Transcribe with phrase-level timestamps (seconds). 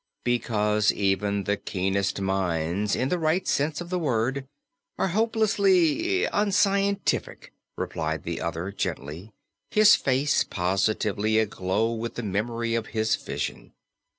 [0.23, 4.47] "Because even the keenest minds, in the right sense of the word,
[4.97, 9.31] are hopelessly unscientific," replied the other gently,
[9.69, 13.73] his face positively aglow with the memory of his vision.